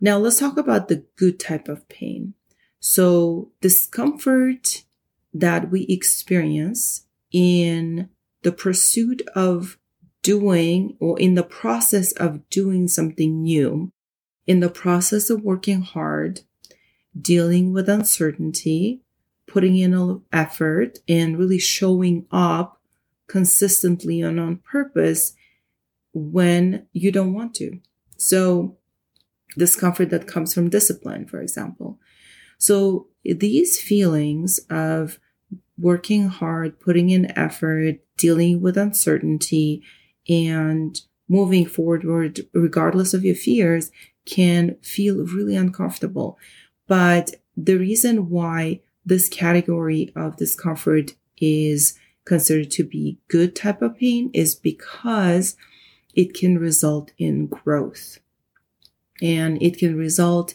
Now 0.00 0.18
let's 0.18 0.38
talk 0.38 0.56
about 0.56 0.88
the 0.88 1.04
good 1.16 1.38
type 1.38 1.68
of 1.68 1.88
pain. 1.88 2.34
So 2.80 3.50
discomfort 3.60 4.84
that 5.32 5.70
we 5.70 5.82
experience 5.82 7.06
in 7.32 8.08
the 8.42 8.52
pursuit 8.52 9.22
of 9.34 9.78
doing 10.22 10.96
or 11.00 11.18
in 11.18 11.34
the 11.34 11.42
process 11.42 12.12
of 12.12 12.48
doing 12.50 12.88
something 12.88 13.42
new, 13.42 13.92
in 14.46 14.60
the 14.60 14.68
process 14.68 15.30
of 15.30 15.42
working 15.42 15.82
hard, 15.82 16.40
dealing 17.18 17.72
with 17.72 17.88
uncertainty, 17.88 19.00
putting 19.46 19.76
in 19.76 19.94
an 19.94 20.22
effort, 20.32 20.98
and 21.08 21.38
really 21.38 21.58
showing 21.58 22.26
up 22.30 22.80
consistently 23.26 24.20
and 24.20 24.38
on 24.38 24.56
purpose 24.56 25.34
when 26.12 26.86
you 26.92 27.10
don't 27.10 27.34
want 27.34 27.54
to. 27.54 27.80
So, 28.16 28.76
discomfort 29.56 30.10
that 30.10 30.26
comes 30.26 30.54
from 30.54 30.70
discipline, 30.70 31.26
for 31.26 31.40
example. 31.40 31.98
So, 32.58 33.08
these 33.24 33.80
feelings 33.80 34.58
of 34.70 35.18
working 35.78 36.28
hard, 36.28 36.78
putting 36.78 37.10
in 37.10 37.36
effort, 37.36 37.96
dealing 38.16 38.60
with 38.60 38.76
uncertainty, 38.76 39.82
and 40.28 41.00
moving 41.28 41.66
forward 41.66 42.40
regardless 42.52 43.14
of 43.14 43.24
your 43.24 43.34
fears 43.34 43.90
can 44.26 44.76
feel 44.82 45.24
really 45.24 45.56
uncomfortable. 45.56 46.38
But 46.86 47.36
the 47.56 47.76
reason 47.76 48.30
why 48.30 48.80
this 49.04 49.28
category 49.28 50.12
of 50.16 50.36
discomfort 50.36 51.14
is 51.38 51.98
considered 52.24 52.70
to 52.72 52.84
be 52.84 53.18
good 53.28 53.54
type 53.54 53.82
of 53.82 53.98
pain 53.98 54.30
is 54.32 54.54
because 54.54 55.56
it 56.14 56.34
can 56.34 56.58
result 56.58 57.12
in 57.18 57.46
growth 57.46 58.18
and 59.22 59.60
it 59.62 59.78
can 59.78 59.96
result 59.96 60.54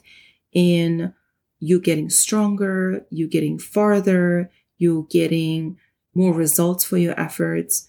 in 0.51 1.13
you 1.59 1.79
getting 1.79 2.09
stronger, 2.09 3.05
you 3.09 3.27
getting 3.27 3.59
farther, 3.59 4.49
you 4.77 5.07
getting 5.09 5.77
more 6.13 6.33
results 6.33 6.83
for 6.83 6.97
your 6.97 7.19
efforts. 7.19 7.87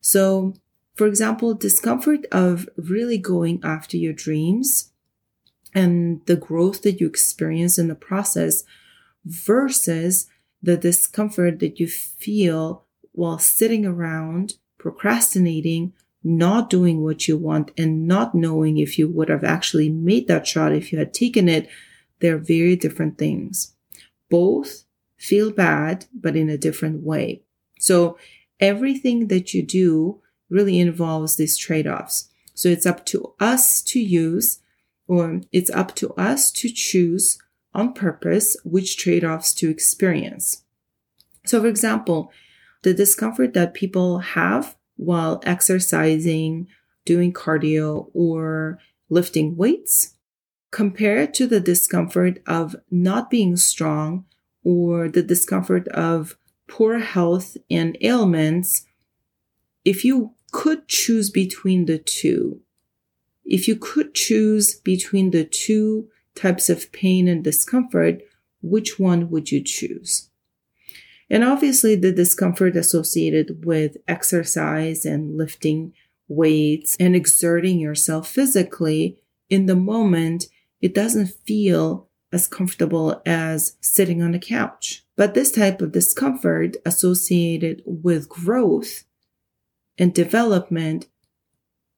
So, 0.00 0.54
for 0.94 1.06
example, 1.06 1.54
discomfort 1.54 2.26
of 2.32 2.68
really 2.76 3.18
going 3.18 3.60
after 3.62 3.96
your 3.96 4.12
dreams 4.12 4.90
and 5.74 6.20
the 6.26 6.36
growth 6.36 6.82
that 6.82 7.00
you 7.00 7.06
experience 7.06 7.78
in 7.78 7.88
the 7.88 7.94
process 7.94 8.64
versus 9.24 10.26
the 10.62 10.76
discomfort 10.76 11.60
that 11.60 11.80
you 11.80 11.88
feel 11.88 12.84
while 13.12 13.38
sitting 13.38 13.86
around 13.86 14.54
procrastinating, 14.78 15.92
not 16.24 16.70
doing 16.70 17.02
what 17.02 17.26
you 17.26 17.36
want 17.36 17.70
and 17.76 18.06
not 18.06 18.34
knowing 18.34 18.78
if 18.78 18.98
you 18.98 19.08
would 19.08 19.28
have 19.28 19.44
actually 19.44 19.88
made 19.88 20.28
that 20.28 20.46
shot 20.46 20.72
if 20.72 20.92
you 20.92 20.98
had 20.98 21.12
taken 21.12 21.48
it. 21.48 21.68
They're 22.20 22.38
very 22.38 22.76
different 22.76 23.18
things. 23.18 23.74
Both 24.30 24.84
feel 25.16 25.50
bad, 25.50 26.06
but 26.14 26.36
in 26.36 26.48
a 26.48 26.58
different 26.58 27.02
way. 27.02 27.42
So 27.78 28.18
everything 28.60 29.28
that 29.28 29.52
you 29.52 29.62
do 29.64 30.20
really 30.48 30.78
involves 30.78 31.36
these 31.36 31.56
trade-offs. 31.56 32.28
So 32.54 32.68
it's 32.68 32.86
up 32.86 33.04
to 33.06 33.34
us 33.40 33.82
to 33.82 34.00
use 34.00 34.60
or 35.06 35.40
it's 35.50 35.70
up 35.70 35.94
to 35.96 36.12
us 36.14 36.52
to 36.52 36.68
choose 36.68 37.38
on 37.74 37.92
purpose 37.92 38.56
which 38.64 38.96
trade 38.96 39.24
offs 39.24 39.52
to 39.54 39.68
experience. 39.70 40.62
So, 41.44 41.60
for 41.60 41.66
example, 41.66 42.30
the 42.82 42.94
discomfort 42.94 43.54
that 43.54 43.74
people 43.74 44.18
have 44.18 44.76
while 45.04 45.40
exercising, 45.44 46.68
doing 47.04 47.32
cardio, 47.32 48.10
or 48.14 48.78
lifting 49.08 49.56
weights, 49.56 50.14
compared 50.70 51.34
to 51.34 51.46
the 51.46 51.60
discomfort 51.60 52.40
of 52.46 52.74
not 52.90 53.30
being 53.30 53.56
strong 53.56 54.24
or 54.64 55.08
the 55.08 55.22
discomfort 55.22 55.86
of 55.88 56.36
poor 56.66 56.98
health 56.98 57.56
and 57.70 57.96
ailments, 58.00 58.86
if 59.84 60.04
you 60.04 60.32
could 60.52 60.88
choose 60.88 61.30
between 61.30 61.86
the 61.86 61.98
two, 61.98 62.60
if 63.44 63.66
you 63.66 63.76
could 63.76 64.14
choose 64.14 64.76
between 64.76 65.30
the 65.30 65.44
two 65.44 66.08
types 66.34 66.70
of 66.70 66.90
pain 66.92 67.28
and 67.28 67.44
discomfort, 67.44 68.22
which 68.62 68.98
one 68.98 69.28
would 69.30 69.50
you 69.50 69.62
choose? 69.62 70.30
And 71.32 71.42
obviously, 71.42 71.96
the 71.96 72.12
discomfort 72.12 72.76
associated 72.76 73.64
with 73.64 73.96
exercise 74.06 75.06
and 75.06 75.38
lifting 75.38 75.94
weights 76.28 76.94
and 77.00 77.16
exerting 77.16 77.80
yourself 77.80 78.28
physically 78.28 79.18
in 79.48 79.64
the 79.64 79.74
moment, 79.74 80.44
it 80.82 80.94
doesn't 80.94 81.32
feel 81.46 82.10
as 82.32 82.46
comfortable 82.46 83.22
as 83.24 83.78
sitting 83.80 84.22
on 84.22 84.34
a 84.34 84.38
couch. 84.38 85.06
But 85.16 85.32
this 85.32 85.50
type 85.50 85.80
of 85.80 85.92
discomfort 85.92 86.76
associated 86.84 87.82
with 87.86 88.28
growth 88.28 89.04
and 89.96 90.12
development 90.12 91.08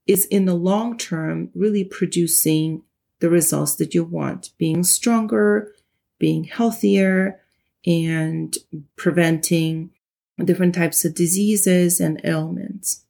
is 0.07 0.27
in 0.27 0.45
the 0.45 0.55
long 0.55 0.97
term 0.97 1.51
really 1.57 1.83
producing 1.83 2.83
the 3.19 3.31
results 3.31 3.75
that 3.77 3.95
you 3.95 4.05
want, 4.05 4.51
being 4.59 4.85
stronger, 4.85 5.73
being 6.21 6.45
healthier, 6.45 7.41
and 7.87 8.57
preventing 8.97 9.91
different 10.43 10.75
types 10.75 11.05
of 11.05 11.15
diseases 11.15 12.01
and 12.01 12.21
ailments. 12.25 13.05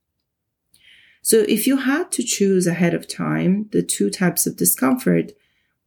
So 1.22 1.44
if 1.48 1.66
you 1.66 1.78
had 1.78 2.12
to 2.12 2.22
choose 2.22 2.66
ahead 2.66 2.92
of 2.92 3.08
time 3.08 3.68
the 3.72 3.82
two 3.82 4.10
types 4.10 4.46
of 4.46 4.56
discomfort, 4.56 5.32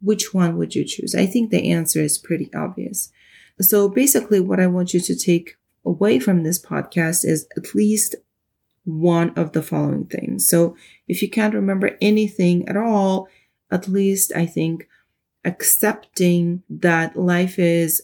which 0.02 0.34
one 0.34 0.58
would 0.58 0.74
you 0.74 0.84
choose? 0.84 1.14
I 1.14 1.26
think 1.26 1.52
the 1.52 1.72
answer 1.72 2.02
is 2.02 2.18
pretty 2.18 2.50
obvious. 2.56 3.12
So 3.62 3.88
basically 3.88 4.40
what 4.40 4.60
I 4.60 4.68
want 4.68 4.94
you 4.94 5.00
to 5.00 5.16
take 5.16 5.58
away 5.86 6.20
from 6.20 6.44
this 6.44 6.64
podcast 6.64 7.24
is 7.26 7.48
at 7.56 7.76
least 7.76 8.16
one 8.84 9.32
of 9.32 9.52
the 9.52 9.62
following 9.62 10.06
things. 10.06 10.48
So 10.48 10.76
if 11.08 11.22
you 11.22 11.30
can't 11.30 11.54
remember 11.54 11.98
anything 12.02 12.68
at 12.68 12.78
all, 12.78 13.28
at 13.70 13.88
least 13.88 14.32
I 14.36 14.46
think 14.46 14.88
accepting 15.44 16.64
that 16.70 17.16
life 17.16 17.60
is 17.60 18.04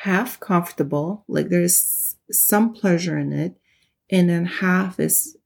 half 0.00 0.40
comfortable, 0.40 1.24
like 1.28 1.50
there's 1.50 2.16
some 2.30 2.72
pleasure 2.72 3.18
in 3.18 3.34
it, 3.34 3.58
and 4.10 4.30
then 4.30 4.46
half 4.46 4.98
is 4.98 5.36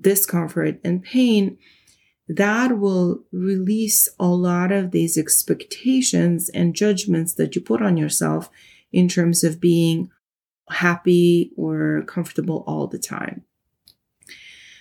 discomfort 0.00 0.80
and 0.82 1.04
pain, 1.04 1.56
that 2.26 2.78
will 2.80 3.22
release 3.30 4.08
a 4.18 4.26
lot 4.26 4.72
of 4.72 4.90
these 4.90 5.16
expectations 5.16 6.48
and 6.48 6.74
judgments 6.74 7.34
that 7.34 7.54
you 7.54 7.60
put 7.60 7.80
on 7.80 7.96
yourself 7.96 8.50
in 8.92 9.06
terms 9.06 9.44
of 9.44 9.60
being 9.60 10.10
happy 10.70 11.52
or 11.56 12.02
comfortable 12.08 12.64
all 12.66 12.88
the 12.88 12.98
time. 12.98 13.44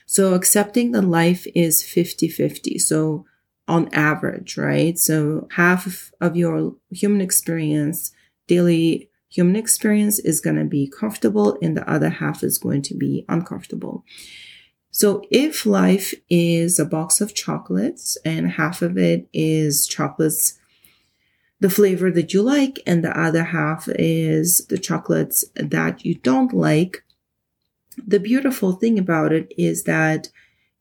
So 0.07 0.33
accepting 0.33 0.91
that 0.93 1.03
life 1.03 1.45
is 1.53 1.83
50 1.83 2.29
50. 2.29 2.79
So 2.79 3.25
on 3.67 3.93
average, 3.93 4.57
right? 4.57 4.97
So 4.97 5.47
half 5.51 6.11
of 6.19 6.35
your 6.35 6.75
human 6.89 7.21
experience, 7.21 8.11
daily 8.47 9.09
human 9.29 9.55
experience 9.55 10.19
is 10.19 10.39
going 10.39 10.55
to 10.57 10.65
be 10.65 10.87
comfortable 10.87 11.57
and 11.61 11.75
the 11.75 11.89
other 11.89 12.09
half 12.09 12.43
is 12.43 12.57
going 12.57 12.81
to 12.83 12.95
be 12.95 13.25
uncomfortable. 13.27 14.05
So 14.91 15.23
if 15.31 15.65
life 15.65 16.13
is 16.29 16.77
a 16.77 16.85
box 16.85 17.19
of 17.19 17.33
chocolates 17.33 18.15
and 18.23 18.51
half 18.51 18.83
of 18.83 18.95
it 18.95 19.27
is 19.33 19.87
chocolates, 19.87 20.59
the 21.59 21.69
flavor 21.69 22.11
that 22.11 22.33
you 22.33 22.43
like, 22.43 22.79
and 22.85 23.03
the 23.03 23.17
other 23.19 23.45
half 23.45 23.87
is 23.87 24.67
the 24.67 24.77
chocolates 24.77 25.45
that 25.55 26.05
you 26.05 26.15
don't 26.15 26.53
like, 26.53 27.03
the 27.97 28.19
beautiful 28.19 28.73
thing 28.73 28.99
about 28.99 29.31
it 29.31 29.51
is 29.57 29.85
that 29.85 30.29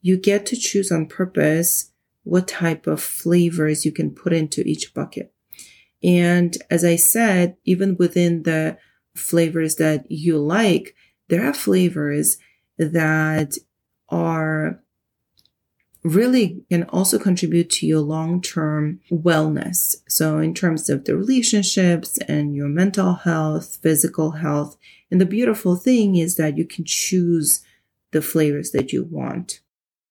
you 0.03 0.17
get 0.17 0.45
to 0.47 0.57
choose 0.57 0.91
on 0.93 1.07
purpose 1.07 1.93
what 2.25 2.49
type 2.49 2.87
of 2.87 3.01
flavors 3.01 3.85
you 3.85 3.93
can 3.93 4.11
put 4.11 4.33
into 4.33 4.61
each 4.63 4.93
bucket. 4.93 5.33
And 6.03 6.57
as 6.71 6.85
I 6.85 6.97
said, 6.97 7.57
even 7.65 7.97
within 7.97 8.43
the 8.43 8.79
flavors 9.15 9.77
that 9.77 10.11
you 10.11 10.39
like, 10.39 10.95
there 11.29 11.47
are 11.47 11.55
flavors 11.55 12.39
that 12.79 13.55
are 14.09 14.81
really 16.05 16.65
can 16.69 16.83
also 16.85 17.19
contribute 17.19 17.71
to 17.71 17.87
your 17.87 18.01
long-term 18.01 19.01
wellness. 19.11 19.97
So 20.09 20.39
in 20.39 20.53
terms 20.53 20.91
of 20.91 21.05
the 21.05 21.17
relationships 21.17 22.19
and 22.27 22.57
your 22.57 22.69
mental 22.69 23.15
health, 23.15 23.79
physical 23.83 24.33
health. 24.33 24.77
And 25.11 25.21
the 25.21 25.27
beautiful 25.27 25.77
thing 25.77 26.17
is 26.17 26.37
that 26.37 26.59
you 26.59 26.65
can 26.65 26.85
choose 26.85 27.63
the 28.11 28.23
flavors 28.23 28.73
that 28.73 28.93
you 28.93 29.05
want. 29.05 29.61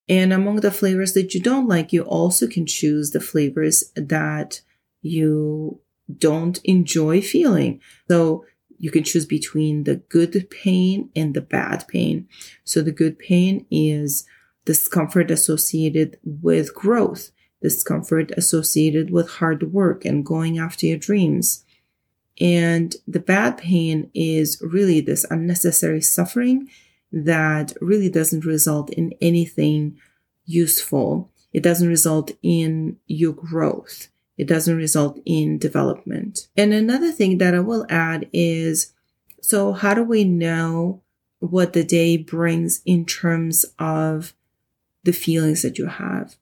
And 0.08 0.32
among 0.32 0.58
the 0.58 0.72
flavors 0.72 1.14
that 1.14 1.34
you 1.34 1.42
don't 1.42 1.68
like, 1.68 1.92
you 1.92 2.04
also 2.04 2.48
can 2.48 2.66
choose 2.66 3.12
the 3.12 3.20
flavors 3.20 3.92
that 3.96 4.62
you 5.02 5.80
don't 6.18 6.60
enjoy 6.64 7.22
feeling. 7.22 7.82
So 8.10 8.46
you 8.80 8.92
can 8.92 9.04
choose 9.04 9.26
between 9.26 9.84
the 9.84 9.98
good 9.98 10.50
pain 10.50 11.10
and 11.16 11.34
the 11.34 11.42
bad 11.42 11.88
pain. 11.88 12.28
So 12.64 12.82
the 12.82 12.92
good 12.92 13.20
pain 13.20 13.66
is 13.70 14.26
discomfort 14.66 15.32
associated 15.32 16.18
with 16.24 16.74
growth, 16.74 17.32
discomfort 17.62 18.32
associated 18.36 19.12
with 19.12 19.30
hard 19.30 19.72
work 19.72 20.04
and 20.06 20.26
going 20.26 20.58
after 20.58 20.88
your 20.88 20.98
dreams. 20.98 21.64
And 22.40 22.96
the 23.08 23.20
bad 23.20 23.58
pain 23.58 24.10
is 24.16 24.60
really 24.62 25.00
this 25.00 25.26
unnecessary 25.30 26.02
suffering 26.02 26.68
that 27.12 27.74
really 27.82 28.10
doesn't 28.10 28.46
result 28.46 28.90
in 28.90 29.14
anything 29.22 29.98
useful. 30.46 31.32
It 31.54 31.62
doesn't 31.62 31.88
result 31.88 32.32
in 32.42 32.98
your 33.06 33.34
growth. 33.34 34.11
It 34.42 34.48
doesn't 34.48 34.76
result 34.76 35.20
in 35.24 35.60
development. 35.60 36.48
And 36.58 36.74
another 36.74 37.12
thing 37.12 37.38
that 37.38 37.54
I 37.54 37.60
will 37.60 37.86
add 37.90 38.28
is, 38.34 38.92
so 39.40 39.72
how 39.72 39.94
do 39.94 40.04
we 40.04 40.24
know 40.24 41.04
what 41.38 41.74
the 41.74 41.84
day 41.84 42.18
brings 42.18 42.82
in 42.84 43.06
terms 43.06 43.68
of 43.78 44.34
the 45.04 45.14
feelings 45.14 45.62
that 45.62 45.78
you 45.78 45.86
have? 45.86 46.38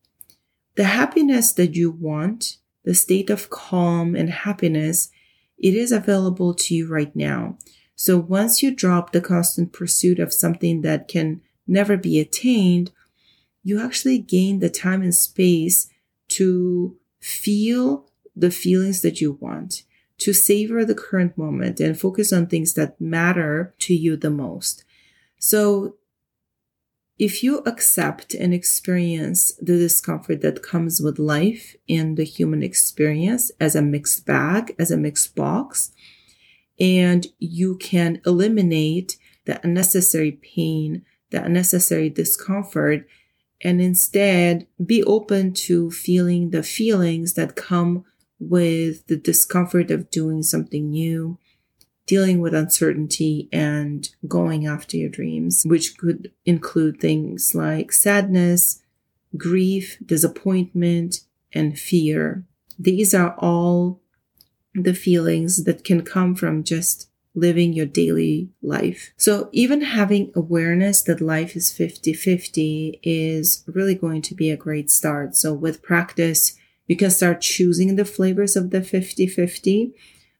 The 0.76 0.86
happiness 0.86 1.52
that 1.52 1.76
you 1.76 1.92
want, 1.92 2.60
the 2.86 2.96
state 2.96 3.30
of 3.30 3.50
calm 3.50 4.16
and 4.16 4.30
happiness, 4.30 5.12
it 5.58 5.74
is 5.74 5.92
available 5.92 6.54
to 6.54 6.74
you 6.74 6.88
right 6.88 7.14
now. 7.14 7.58
So 7.98 8.18
once 8.18 8.64
you 8.64 8.74
drop 8.74 9.12
the 9.12 9.20
constant 9.20 9.74
pursuit 9.74 10.20
of 10.20 10.32
something 10.32 10.84
that 10.84 11.10
can 11.10 11.42
never 11.68 11.98
be 11.98 12.18
attained, 12.18 12.92
you 13.62 13.82
actually 13.82 14.20
gain 14.20 14.60
the 14.60 14.70
time 14.70 15.02
and 15.02 15.14
space 15.14 15.90
to 16.30 16.96
feel 17.20 18.06
the 18.36 18.52
feelings 18.52 19.02
that 19.02 19.22
you 19.22 19.34
want, 19.34 19.84
to 20.20 20.34
savor 20.34 20.84
the 20.84 20.96
current 20.96 21.38
moment 21.38 21.80
and 21.80 22.00
focus 22.00 22.34
on 22.34 22.48
things 22.48 22.74
that 22.74 23.00
matter 23.00 23.74
to 23.80 23.94
you 23.94 24.16
the 24.16 24.30
most. 24.30 24.84
So 25.38 25.96
if 27.18 27.44
you 27.44 27.60
accept 27.60 28.34
and 28.34 28.54
experience 28.54 29.54
the 29.62 29.78
discomfort 29.78 30.42
that 30.42 30.64
comes 30.64 31.02
with 31.02 31.20
life 31.20 31.76
and 31.90 32.16
the 32.16 32.24
human 32.24 32.64
experience 32.64 33.52
as 33.60 33.76
a 33.76 33.82
mixed 33.82 34.26
bag, 34.26 34.74
as 34.80 34.90
a 34.90 34.98
mixed 34.98 35.36
box, 35.36 35.92
and 36.80 37.28
you 37.38 37.76
can 37.78 38.22
eliminate 38.26 39.18
the 39.46 39.60
unnecessary 39.66 40.32
pain, 40.32 41.04
the 41.32 41.44
unnecessary 41.44 42.10
discomfort, 42.10 43.06
and 43.62 43.82
instead 43.82 44.68
be 44.84 45.04
open 45.04 45.54
to 45.54 45.92
feeling 45.92 46.52
the 46.52 46.64
feelings 46.64 47.34
that 47.34 47.56
come 47.56 48.06
with 48.40 49.06
the 49.08 49.18
discomfort 49.18 49.92
of 49.92 50.10
doing 50.10 50.42
something 50.44 50.90
new, 50.90 51.38
dealing 52.06 52.40
with 52.40 52.54
uncertainty 52.54 53.50
and 53.52 54.10
going 54.28 54.66
after 54.66 54.96
your 54.98 55.10
dreams, 55.10 55.64
which 55.66 55.98
could 55.98 56.32
include 56.46 57.00
things 57.00 57.54
like 57.54 57.92
sadness, 57.92 58.82
grief, 59.36 59.98
disappointment, 60.06 61.22
and 61.52 61.78
fear. 61.78 62.46
These 62.78 63.14
are 63.14 63.36
all 63.38 64.00
the 64.74 64.94
feelings 64.94 65.66
that 65.66 65.84
can 65.84 66.04
come 66.04 66.36
from 66.36 66.64
just 66.64 67.09
living 67.40 67.74
your 67.74 67.86
daily 67.86 68.50
life. 68.62 69.12
So 69.18 69.50
even 69.52 69.82
having 69.82 70.32
awareness 70.36 71.02
that 71.04 71.22
life 71.22 71.56
is 71.56 71.72
50-50 71.72 73.00
is 73.04 73.64
really 73.68 73.96
going 73.96 74.22
to 74.24 74.36
be 74.36 74.50
a 74.52 74.58
great 74.58 74.90
start. 74.90 75.36
So 75.36 75.54
with 75.54 75.82
practice, 75.82 76.58
you 76.88 76.96
can 76.96 77.12
start 77.12 77.42
choosing 77.42 77.96
the 77.96 78.06
flavors 78.06 78.56
of 78.56 78.72
the 78.72 78.82
50-50, 78.82 79.94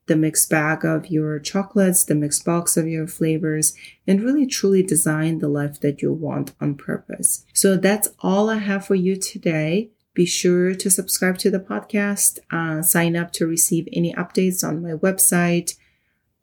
the 0.06 0.16
mixed 0.16 0.50
bag 0.50 0.84
of 0.84 1.06
your 1.06 1.38
chocolates, 1.38 2.04
the 2.04 2.16
mixed 2.16 2.44
box 2.44 2.76
of 2.76 2.88
your 2.88 3.06
flavors, 3.06 3.74
and 4.06 4.22
really 4.22 4.46
truly 4.46 4.82
design 4.82 5.38
the 5.38 5.48
life 5.48 5.78
that 5.80 6.02
you 6.02 6.12
want 6.12 6.52
on 6.60 6.74
purpose. 6.74 7.44
So 7.54 7.76
that's 7.76 8.08
all 8.18 8.50
I 8.50 8.56
have 8.56 8.84
for 8.84 8.96
you 8.96 9.14
today. 9.14 9.90
Be 10.12 10.26
sure 10.26 10.74
to 10.74 10.90
subscribe 10.90 11.38
to 11.38 11.50
the 11.52 11.60
podcast, 11.60 12.40
uh, 12.50 12.82
sign 12.82 13.14
up 13.14 13.32
to 13.34 13.46
receive 13.46 13.88
any 13.92 14.12
updates 14.14 14.66
on 14.66 14.82
my 14.82 14.94
website, 14.94 15.76